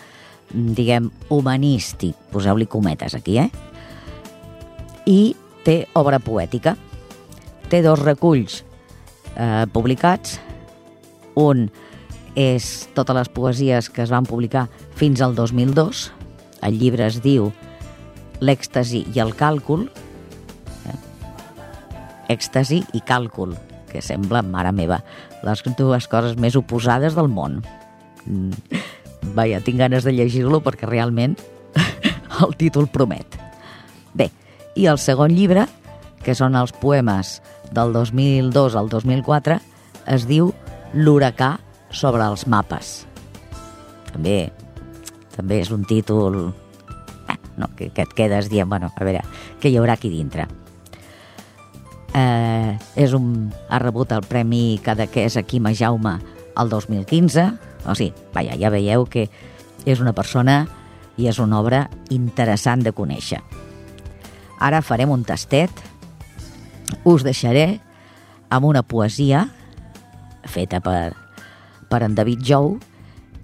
[0.50, 3.69] diguem, humanístic, poseu-li cometes aquí, eh?
[5.10, 5.34] I
[5.66, 6.76] té obra poètica.
[7.70, 8.62] Té dos reculls
[9.34, 10.38] eh, publicats,
[11.38, 11.68] un
[12.38, 14.68] és totes les poesies que es van publicar
[14.98, 16.06] fins al 2002.
[16.66, 17.50] El llibre es diu
[18.40, 19.88] L'èxtasi i el càlcul.
[20.88, 20.96] Eh?
[22.32, 23.52] Èxtasi i càlcul,
[23.90, 25.02] que sembla, mare meva,
[25.44, 27.60] les dues coses més oposades del món.
[28.24, 28.80] Mm.
[29.36, 31.36] Vaja, tinc ganes de llegir-lo perquè realment
[32.44, 33.36] el títol promet.
[34.14, 34.30] Bé,
[34.80, 35.66] i el segon llibre,
[36.24, 37.38] que són els poemes
[37.76, 39.58] del 2002 al 2004,
[40.08, 40.54] es diu
[40.96, 41.52] L'huracà
[41.92, 43.04] sobre els mapes.
[44.10, 44.50] També,
[45.36, 46.40] també és un títol
[47.28, 49.22] eh, no, que, que et quedes dient, bueno, a veure,
[49.60, 50.48] què hi haurà aquí dintre?
[52.16, 56.16] Eh, és un, ha rebut el Premi Cadaqués a Quima Jaume
[56.58, 57.46] el 2015,
[57.86, 59.28] o sigui, vaja, ja veieu que
[59.86, 60.64] és una persona
[61.20, 63.44] i és una obra interessant de conèixer.
[64.60, 65.72] Ara farem un tastet,
[67.08, 67.80] us deixaré
[68.52, 69.46] amb una poesia
[70.44, 71.14] feta per
[71.90, 72.76] per en David Jou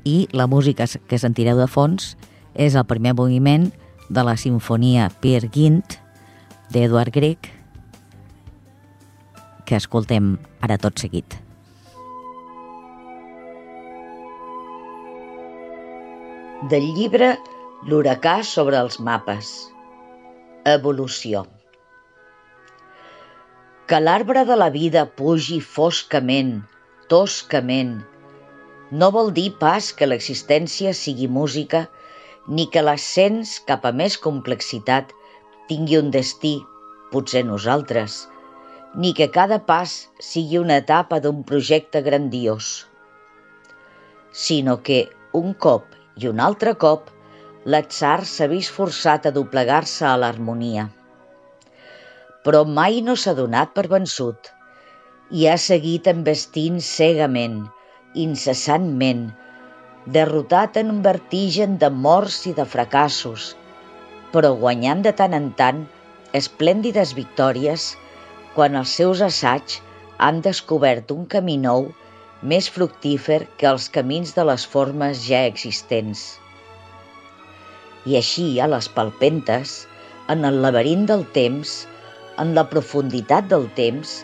[0.07, 2.15] i la música que sentireu de fons
[2.55, 3.67] és el primer moviment
[4.09, 5.99] de la sinfonia Peer Gynt
[6.71, 7.51] d'Edward Grieg
[9.67, 11.35] que escoltem ara tot seguit.
[16.71, 17.35] Del llibre
[17.87, 19.51] L'huracà sobre els mapes.
[20.71, 21.45] Evolució.
[23.87, 26.51] Que l'arbre de la vida pugi foscament,
[27.13, 27.93] toscament,
[28.91, 31.85] no vol dir pas que l'existència sigui música
[32.59, 35.15] ni que l'ascens cap a més complexitat
[35.71, 36.57] tingui un destí,
[37.15, 38.21] potser nosaltres,
[38.99, 42.77] ni que cada pas sigui una etapa d'un projecte grandiós,
[44.35, 47.15] sinó que un cop i un altre cop
[47.73, 50.85] l'atzar s'ha vist forçat a doblegar-se a l'harmonia.
[52.47, 54.53] Però mai no s'ha donat per vençut
[55.41, 57.59] i ha seguit embestint cegament,
[58.27, 59.25] incessantment,
[60.19, 63.49] derrotat en un vertigen de morts i de fracassos,
[64.31, 65.83] però guanyant de tant en tant
[66.45, 67.91] esplèndides victòries
[68.55, 69.83] quan els seus assaigs
[70.29, 71.91] han descobert un camí nou
[72.55, 76.29] més fructífer que els camins de les formes ja existents.
[78.07, 79.75] I així, a les palpentes,
[80.33, 81.75] en el laberint del temps,
[82.43, 84.21] en la profunditat del temps,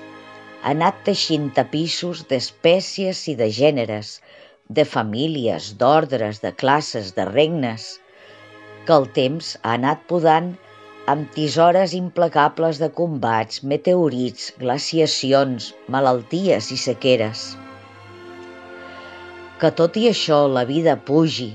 [0.63, 4.13] ha anat teixint tapissos d'espècies i de gèneres,
[4.79, 7.89] de famílies, d'ordres, de classes, de regnes,
[8.87, 10.53] que el temps ha anat podant
[11.13, 17.45] amb tisores implacables de combats, meteorits, glaciacions, malalties i sequeres.
[19.59, 21.51] Que tot i això la vida pugi,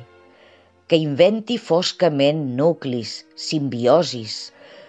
[0.88, 4.36] que inventi foscament nuclis, simbiosis,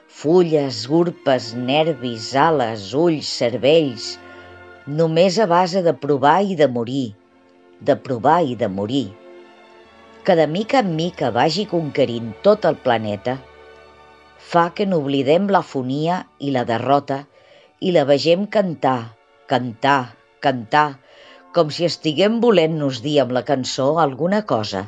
[0.06, 4.12] fulles, urpes, nervis, ales, ulls, cervells,
[4.86, 7.08] només a base de provar i de morir,
[7.80, 9.08] de provar i de morir,
[10.22, 13.34] que de mica en mica vagi conquerint tot el planeta,
[14.38, 17.24] fa que n'oblidem l'afonia i la derrota
[17.82, 19.16] i la vegem cantar,
[19.50, 20.14] cantar,
[20.46, 20.88] cantar,
[21.54, 24.86] com si estiguem volent-nos dir amb la cançó alguna cosa.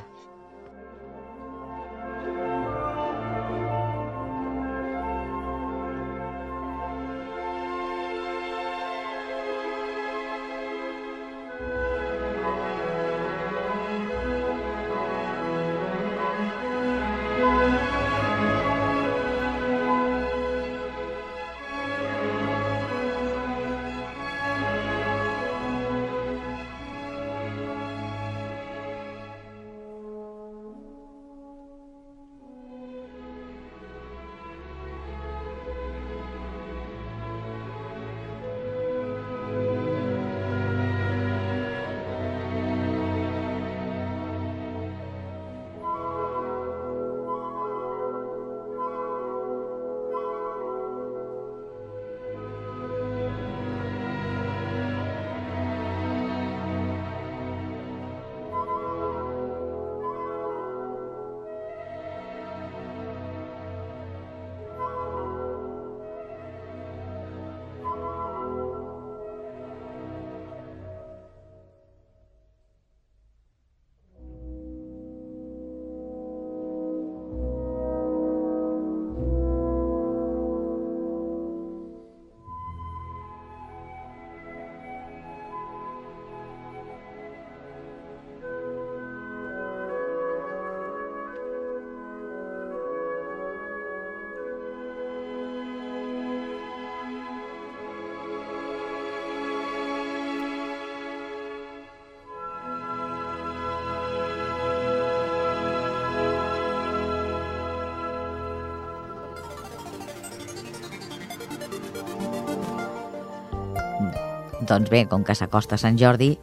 [114.71, 116.37] Doncs bé, com que s'acosta Sant Jordi,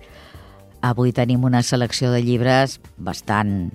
[0.83, 3.71] avui tenim una selecció de llibres bastant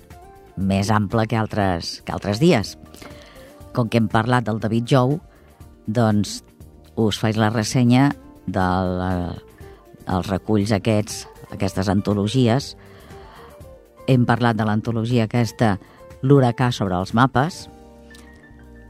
[0.55, 2.75] més ampla que altres, que altres dies.
[3.73, 5.17] Com que hem parlat del David Jou,
[5.89, 6.43] doncs
[7.01, 8.11] us faig la ressenya
[8.45, 9.41] dels
[10.05, 11.23] de, reculls aquests,
[11.55, 12.73] aquestes antologies.
[14.05, 15.77] Hem parlat de l'antologia aquesta
[16.23, 17.65] L'huracà sobre els mapes,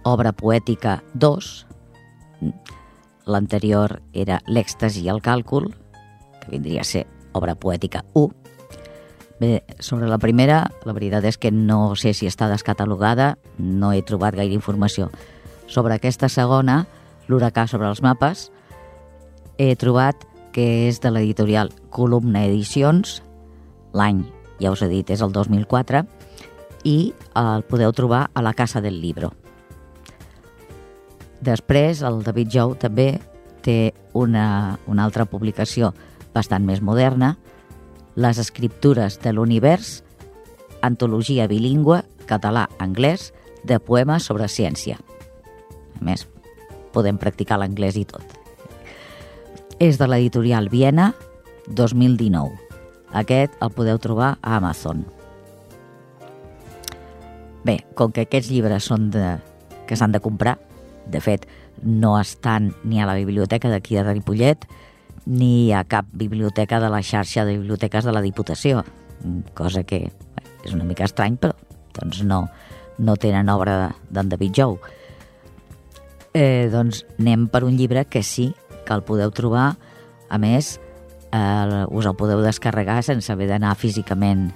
[0.05, 1.47] obra poètica 2,
[3.25, 5.69] l'anterior era L'èxtasi i el càlcul,
[6.41, 8.29] que vindria a ser obra poètica 1.
[9.39, 14.03] Bé, sobre la primera, la veritat és que no sé si està descatalogada, no he
[14.05, 15.09] trobat gaire informació.
[15.67, 16.83] Sobre aquesta segona,
[17.27, 18.49] L'huracà sobre els mapes,
[19.57, 23.21] he trobat que és de l'editorial Columna Edicions,
[23.95, 24.25] l'any,
[24.59, 26.03] ja us he dit, és el 2004,
[26.83, 29.31] i el podeu trobar a la Casa del Libro.
[31.43, 33.17] Després, el David Jou també
[33.63, 35.91] té una, una altra publicació
[36.33, 37.37] bastant més moderna,
[38.15, 40.03] Les escriptures de l'univers,
[40.85, 43.31] antologia bilingüe, català-anglès,
[43.65, 44.99] de poemes sobre ciència.
[45.97, 46.27] A més,
[46.93, 48.35] podem practicar l'anglès i tot.
[49.81, 51.15] És de l'editorial Viena,
[51.73, 52.53] 2019.
[53.17, 55.01] Aquest el podeu trobar a Amazon.
[57.65, 59.39] Bé, com que aquests llibres són de,
[59.89, 60.59] que s'han de comprar,
[61.07, 61.47] de fet,
[61.81, 64.67] no estan ni a la biblioteca d'aquí de Ripollet
[65.25, 68.83] ni a cap biblioteca de la xarxa de biblioteques de la Diputació,
[69.55, 70.11] cosa que bé,
[70.63, 71.55] és una mica estrany, però
[71.95, 72.47] doncs no,
[72.97, 74.77] no tenen obra d'en David Jou.
[76.33, 78.51] Eh, doncs anem per un llibre que sí
[78.83, 79.75] que el podeu trobar,
[80.29, 80.79] a més,
[81.31, 84.49] eh, us el podeu descarregar sense haver d'anar físicament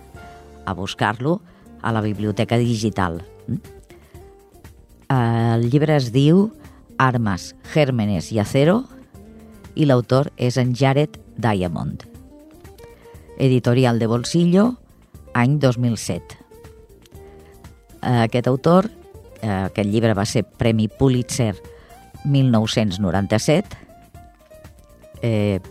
[0.65, 1.39] a buscar-lo
[1.81, 3.21] a la biblioteca digital.
[5.07, 6.49] El llibre es diu
[6.99, 8.81] Armes, Gérmenes i Acero
[9.79, 12.03] i l'autor és en Jared Diamond.
[13.39, 14.65] Editorial de Bolsillo,
[15.33, 16.35] any 2007.
[18.01, 18.89] Aquest autor,
[19.39, 21.53] aquest llibre va ser Premi Pulitzer
[22.25, 23.79] 1997,
[25.23, 25.61] eh,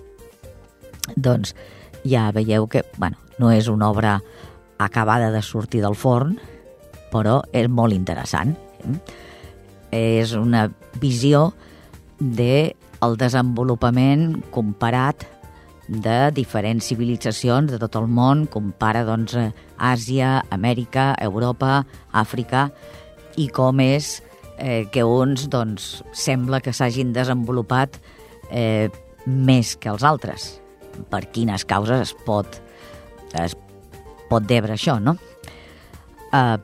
[1.16, 1.52] doncs
[2.08, 4.16] ja veieu que bueno, no és una obra
[4.78, 6.38] acabada de sortir del forn,
[7.12, 8.56] però és molt interessant.
[8.80, 9.24] Eh?
[9.96, 10.68] És una
[11.00, 11.50] visió
[12.18, 15.26] de el desenvolupament comparat
[15.86, 19.36] de diferents civilitzacions de tot el món, compara doncs,
[19.78, 22.68] Àsia, Amèrica, Europa, Àfrica,
[23.38, 24.16] i com és
[24.58, 28.00] eh, que uns doncs, sembla que s'hagin desenvolupat
[28.50, 28.88] eh,
[29.26, 30.56] més que els altres.
[31.12, 32.58] Per quines causes es pot,
[33.36, 33.54] es
[34.30, 35.16] pot debre això, no?
[36.34, 36.56] Uh,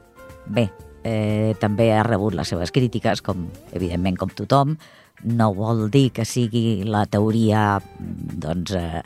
[0.50, 0.66] bé,
[1.04, 4.76] eh, també ha rebut les seves crítiques, com evidentment com tothom.
[5.22, 9.02] No vol dir que sigui la teoria doncs, eh,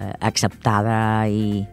[0.00, 1.64] eh, acceptada i,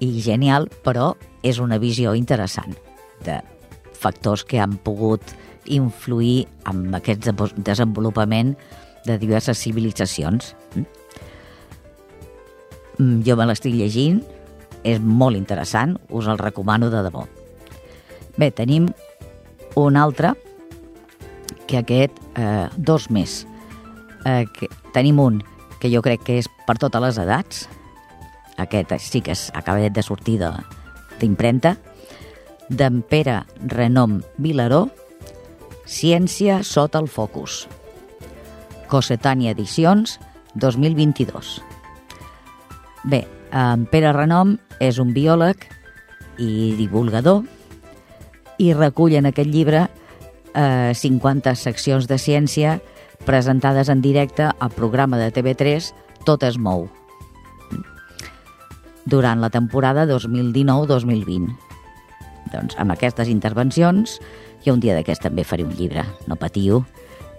[0.00, 1.12] i genial, però
[1.44, 2.76] és una visió interessant
[3.24, 3.40] de
[4.00, 5.34] factors que han pogut
[5.64, 8.54] influir en aquest desenvolupament
[9.04, 10.54] de diverses civilitzacions.
[12.98, 14.22] Mm, jo me l'estic llegint,
[14.84, 17.24] és molt interessant, us el recomano de debò.
[18.36, 18.88] Bé, tenim
[19.78, 20.34] un altre,
[21.66, 23.46] que aquest, eh, dos més.
[24.24, 25.42] Eh, que, tenim un
[25.80, 27.68] que jo crec que és per totes les edats,
[28.56, 30.38] aquest sí que és acabat de sortir
[31.20, 31.76] d'impremta,
[32.70, 34.88] d'en Pere Renom Vilaró,
[35.84, 37.66] Ciència sota el focus.
[38.88, 40.18] Cosetània Edicions,
[40.54, 41.60] 2022.
[43.04, 45.66] Bé, en Pere Renom és un biòleg
[46.40, 47.44] i divulgador
[48.58, 49.86] i recull en aquest llibre
[50.54, 52.78] eh, 50 seccions de ciència
[53.24, 55.92] presentades en directe al programa de TV3
[56.24, 56.88] Tot es mou
[59.04, 61.50] durant la temporada 2019-2020.
[62.54, 64.18] Doncs amb aquestes intervencions
[64.64, 66.84] i un dia d'aquest també faré un llibre, no patiu,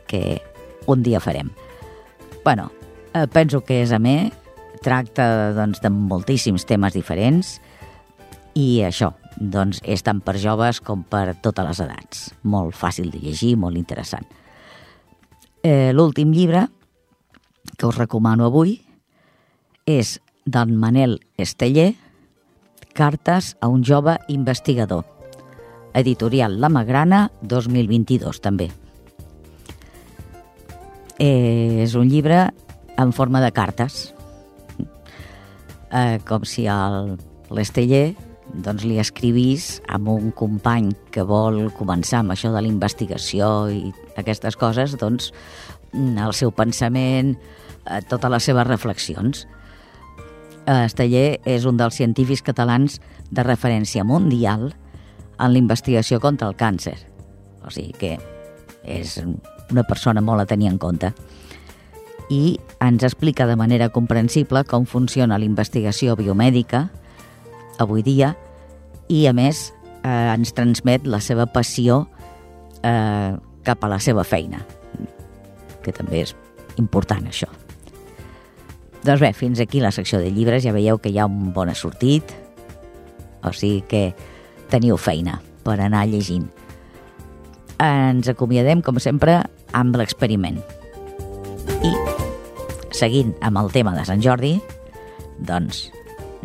[0.05, 0.41] que
[0.85, 1.49] un dia farem.
[2.43, 2.71] bueno,
[3.15, 4.31] eh, penso que és amè,
[4.83, 7.59] tracta doncs, de moltíssims temes diferents
[8.53, 12.25] i això, doncs és tant per joves com per totes les edats.
[12.43, 14.25] Molt fàcil de llegir, molt interessant.
[15.63, 16.67] Eh, L'últim llibre
[17.77, 18.79] que us recomano avui
[19.85, 21.95] és d'en Manel Esteller,
[22.95, 25.03] Cartes a un jove investigador.
[25.93, 28.69] Editorial La Magrana, 2022, també.
[31.19, 32.53] Eh, és un llibre
[32.97, 34.13] en forma de cartes,
[35.91, 36.67] eh, com si
[37.51, 38.15] l'Esteller
[38.53, 43.91] doncs li escrivís amb un company que vol començar amb això de la investigació i
[44.19, 45.31] aquestes coses, doncs
[45.95, 47.35] el seu pensament,
[47.85, 49.45] eh, totes les seves reflexions.
[50.65, 54.71] Esteller és un dels científics catalans de referència mundial
[55.39, 56.97] en la investigació contra el càncer.
[57.65, 58.17] O sigui que
[58.83, 59.19] és
[59.71, 61.13] una persona molt a tenir en compte.
[62.29, 66.89] I ens explica de manera comprensible com funciona la investigació biomèdica
[67.79, 68.33] avui dia
[69.09, 69.69] i, a més,
[70.03, 72.05] eh, ens transmet la seva passió
[72.83, 74.61] eh, cap a la seva feina,
[75.83, 76.35] que també és
[76.81, 77.49] important, això.
[79.05, 81.69] Doncs bé, fins aquí la secció de llibres, ja veieu que hi ha un bon
[81.69, 82.33] assortit,
[83.45, 84.05] o sigui que
[84.71, 86.47] teniu feina per anar llegint.
[87.81, 89.41] Ens acomiadem, com sempre,
[89.75, 90.57] amb l'experiment.
[91.85, 91.91] I,
[92.95, 94.55] seguint amb el tema de Sant Jordi,
[95.37, 95.89] doncs,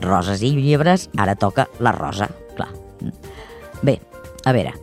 [0.03, 2.71] roses i llibres, ara toca la rosa, clar.
[3.83, 3.99] Bé,
[4.45, 4.75] a veure,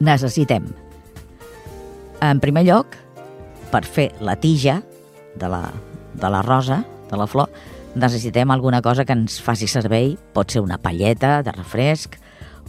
[0.00, 0.66] necessitem,
[2.22, 2.96] en primer lloc,
[3.72, 4.80] per fer la tija
[5.38, 5.64] de la,
[6.14, 7.50] de la rosa, de la flor,
[7.94, 12.18] necessitem alguna cosa que ens faci servei, pot ser una palleta de refresc,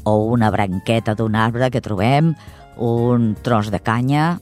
[0.03, 2.33] o una branqueta d'un arbre que trobem,
[2.77, 4.39] un tros de canya,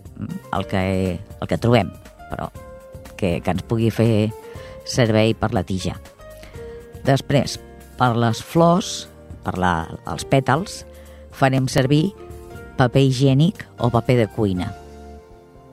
[0.53, 1.91] el que, el que trobem,
[2.31, 2.49] però
[3.17, 4.31] que, que ens pugui fer
[4.87, 5.97] servei per la tija.
[7.07, 7.57] Després,
[7.97, 9.07] per les flors,
[9.45, 9.73] per la,
[10.11, 10.81] els pètals,
[11.33, 12.11] farem servir
[12.77, 14.69] paper higiènic o paper de cuina.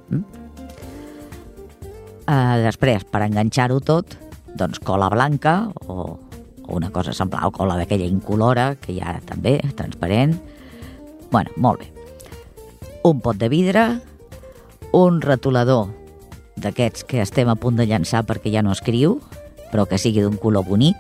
[0.09, 0.25] Mm?
[2.29, 4.17] Uh, després, per enganxar-ho tot,
[4.59, 6.17] doncs cola blanca o
[6.69, 10.37] o una cosa semblant, o cola d'aquella incolora, que hi ha també, transparent.
[11.33, 11.89] bueno, molt bé.
[13.05, 14.01] Un pot de vidre,
[14.93, 15.89] un retolador
[16.57, 19.19] d'aquests que estem a punt de llançar perquè ja no escriu,
[19.73, 20.97] però que sigui d'un color bonic,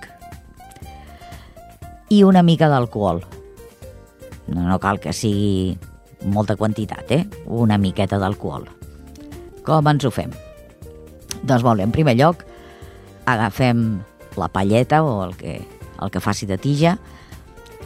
[2.08, 3.22] i una mica d'alcohol.
[4.48, 5.76] No, no cal que sigui
[6.24, 7.24] molta quantitat, eh?
[7.46, 8.66] Una miqueta d'alcohol.
[9.64, 10.32] Com ens ho fem?
[11.42, 12.44] Doncs molt bé, en primer lloc,
[13.28, 14.00] agafem
[14.40, 15.58] la palleta o el que,
[16.00, 16.96] el que faci de tija,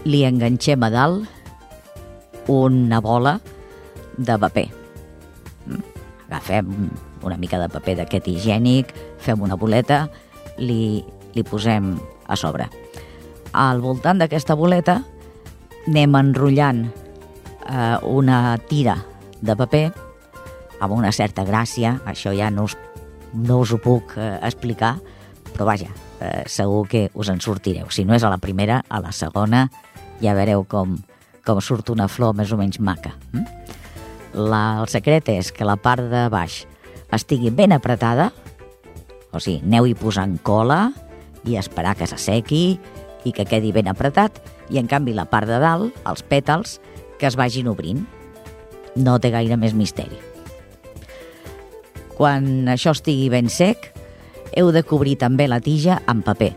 [0.05, 3.39] li enganxem a dalt una bola
[4.17, 4.69] de paper.
[6.29, 6.91] Agafem
[7.23, 10.07] una mica de paper d'aquest higiènic, fem una boleta,
[10.59, 11.03] li,
[11.35, 11.97] li posem
[12.27, 12.82] a sobre.
[13.53, 15.03] Al voltant d'aquesta boleta
[15.87, 18.97] anem enrotllant eh, una tira
[19.43, 19.85] de paper
[20.83, 22.77] amb una certa gràcia, això ja no us,
[23.35, 24.97] no us ho puc eh, explicar,
[25.53, 25.91] però vaja,
[26.21, 27.91] eh, segur que us en sortireu.
[27.91, 29.69] Si no és a la primera, a la segona
[30.23, 30.97] ja veureu com,
[31.47, 33.15] com surt una flor més o menys maca.
[33.33, 33.47] Hm?
[34.49, 36.63] La, el secret és que la part de baix
[37.13, 38.31] estigui ben apretada,
[39.33, 40.87] o sigui, aneu-hi posant cola
[41.49, 42.79] i esperar que s'assequi
[43.25, 46.79] i que quedi ben apretat, i en canvi la part de dalt, els pètals,
[47.19, 48.05] que es vagin obrint.
[48.97, 50.19] No té gaire més misteri.
[52.17, 53.93] Quan això estigui ben sec,
[54.57, 56.53] heu de cobrir també la tija amb paper.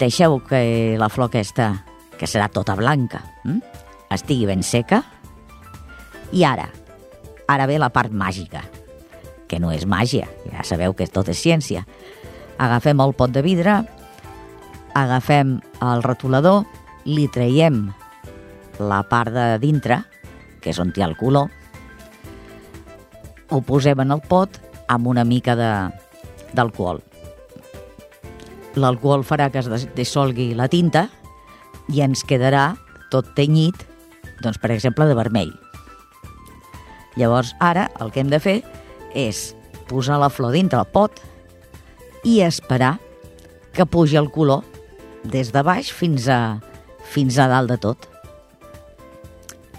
[0.00, 1.72] Deixeu que la flor aquesta,
[2.16, 3.60] que serà tota blanca, hm?
[4.14, 5.02] estigui ben seca.
[6.32, 6.68] I ara,
[7.50, 8.62] ara ve la part màgica,
[9.50, 11.84] que no és màgia, ja sabeu que tot és ciència.
[12.60, 13.78] Agafem el pot de vidre,
[14.94, 16.66] agafem el retolador,
[17.08, 17.86] li traiem
[18.80, 20.02] la part de dintre,
[20.60, 21.48] que és on hi ha el color,
[23.50, 24.60] ho posem en el pot
[24.92, 27.00] amb una mica d'alcohol.
[28.76, 31.08] L'alcohol farà que es dissolgui la tinta
[31.90, 32.74] i ens quedarà
[33.10, 33.74] tot tenyit,
[34.44, 35.50] doncs, per exemple, de vermell.
[37.16, 38.60] Llavors, ara el que hem de fer
[39.18, 39.50] és
[39.88, 41.18] posar la flor dintre el pot
[42.24, 42.98] i esperar
[43.72, 44.64] que pugi el color
[45.24, 46.60] des de baix fins a,
[47.12, 48.08] fins a dalt de tot.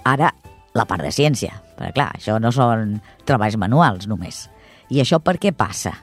[0.07, 0.31] Ara,
[0.73, 4.47] la part de ciència, perquè clar, això no són treballs manuals només.
[4.91, 5.93] I això per què passa?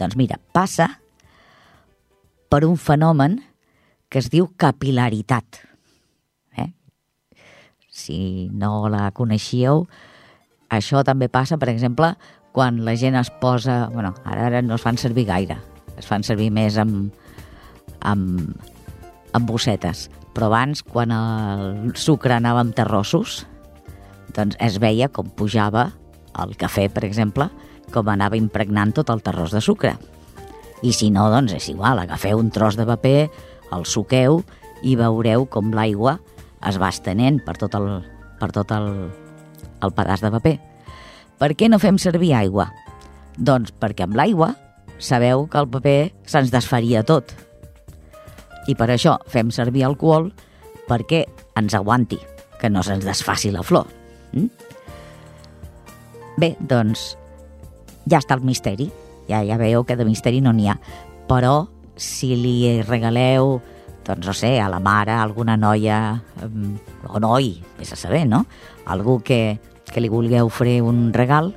[0.00, 0.88] Doncs mira, passa
[2.50, 3.38] per un fenomen
[4.10, 5.60] que es diu capilaritat.
[6.58, 6.70] Eh?
[7.86, 9.84] Si no la coneixíeu,
[10.70, 12.14] això també passa, per exemple,
[12.52, 13.88] quan la gent es posa...
[13.92, 15.58] bueno, ara, ara no es fan servir gaire,
[15.96, 17.12] es fan servir més amb,
[18.00, 18.54] amb,
[19.32, 20.08] amb bossetes.
[20.34, 23.44] Però abans, quan el sucre anava amb terrossos,
[24.34, 25.90] doncs es veia com pujava
[26.38, 27.48] el cafè, per exemple,
[27.90, 29.96] com anava impregnant tot el terrós de sucre.
[30.86, 33.28] I si no, doncs és igual, agafeu un tros de paper,
[33.74, 34.40] el suqueu
[34.86, 36.18] i veureu com l'aigua
[36.66, 37.90] es va estenent per tot el,
[38.40, 38.90] per tot el,
[39.82, 40.69] el pedaç de paper.
[41.40, 42.68] Per què no fem servir aigua?
[43.40, 44.52] Doncs perquè amb l'aigua
[45.00, 47.32] sabeu que el paper se'ns desfaria tot.
[48.68, 50.28] I per això fem servir alcohol
[50.88, 51.24] perquè
[51.56, 52.18] ens aguanti,
[52.60, 53.88] que no se'ns desfaci la flor.
[54.36, 54.50] Mm?
[56.40, 57.14] Bé, doncs
[58.04, 58.90] ja està el misteri.
[59.30, 60.76] Ja, ja veieu que de misteri no n'hi ha.
[61.30, 63.58] Però si li regaleu,
[64.06, 66.20] doncs no sé, a la mare, alguna noia,
[67.08, 68.44] o noi, vés a saber, no?
[68.90, 69.60] Algú que,
[69.90, 71.52] que li vulgueu fer un regal,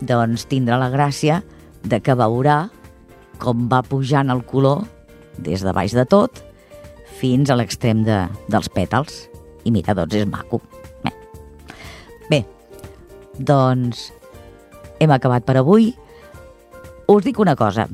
[0.00, 1.42] doncs tindrà la gràcia
[1.86, 2.66] de que veurà
[3.40, 4.84] com va pujant el color
[5.38, 6.42] des de baix de tot
[7.16, 9.26] fins a l'extrem de, dels pètals.
[9.66, 10.60] I mira, doncs és maco.
[11.04, 11.12] Bé.
[12.30, 12.40] Bé,
[13.38, 14.10] doncs
[15.00, 15.92] hem acabat per avui.
[17.08, 17.86] Us dic una cosa.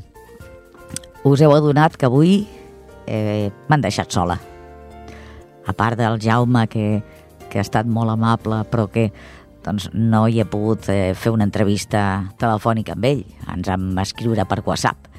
[1.29, 2.43] Us heu adonat que avui
[3.07, 4.39] eh, m'han deixat sola.
[5.63, 7.03] A part del Jaume, que,
[7.53, 9.11] que ha estat molt amable, però que
[9.63, 12.03] doncs, no hi he pogut eh, fer una entrevista
[12.41, 13.23] telefònica amb ell.
[13.53, 15.11] Ens vam escriure per WhatsApp.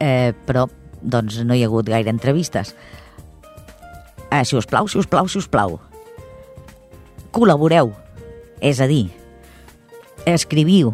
[0.00, 0.66] Eh, però
[1.00, 2.74] doncs, no hi ha hagut gaire entrevistes.
[4.30, 5.78] Eh, si us plau, si us plau, si us plau,
[7.34, 7.94] col·laboreu.
[8.60, 9.06] És a dir,
[10.28, 10.92] escriviu.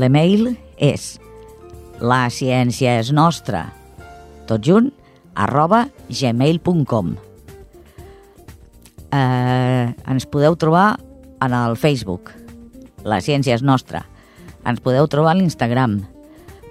[0.00, 1.18] L'email és
[2.00, 3.66] la ciència és nostra,
[4.48, 4.88] tot junt,
[5.36, 7.18] arroba gmail.com.
[9.10, 11.00] Eh, ens podeu trobar
[11.42, 12.30] en el Facebook,
[13.02, 14.04] la ciència és nostra.
[14.66, 15.98] Ens podeu trobar a l'Instagram,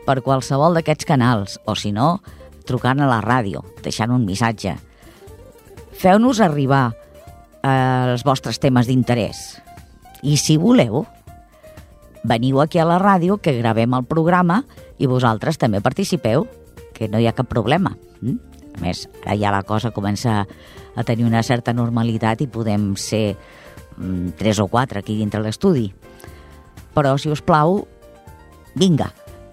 [0.07, 2.19] per qualsevol d'aquests canals, o si no,
[2.65, 4.75] trucant a la ràdio, deixant un missatge.
[5.99, 9.59] Feu-nos arribar eh, els vostres temes d'interès.
[10.23, 11.03] I si voleu,
[12.23, 14.63] veniu aquí a la ràdio que gravem el programa
[14.99, 16.47] i vosaltres també participeu,
[16.95, 17.95] que no hi ha cap problema.
[18.21, 18.48] Mm?
[18.79, 20.43] Més, ara ja la cosa comença
[20.95, 23.35] a tenir una certa normalitat i podem ser
[23.97, 25.89] mm, tres o quatre aquí dintre l'estudi.
[26.95, 27.83] Però, si us plau,
[28.75, 29.11] vinga,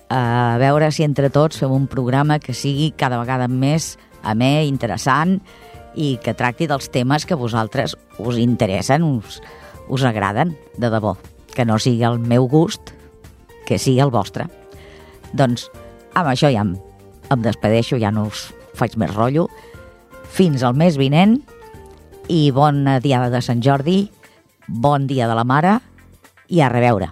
[0.08, 3.96] a veure si entre tots fem un programa que sigui cada vegada més
[4.26, 5.40] amè, interessant
[5.96, 9.40] i que tracti dels temes que vosaltres us interessen, us,
[9.88, 11.16] us agraden, de debò.
[11.56, 12.92] Que no sigui el meu gust,
[13.66, 14.46] que sigui el vostre.
[15.32, 15.70] Doncs
[16.14, 16.76] amb això ja em,
[17.32, 19.48] em despedeixo, ja no us faig més rotllo.
[20.36, 21.38] Fins al mes vinent
[22.32, 24.06] i bona diada de Sant Jordi,
[24.66, 25.78] bon dia de la mare
[26.48, 27.10] i a reveure.